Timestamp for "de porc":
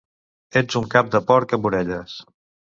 1.17-1.55